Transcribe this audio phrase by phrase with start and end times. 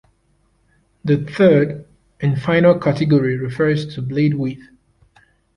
[1.05, 1.85] The third
[2.19, 4.67] and final category refers to blade width.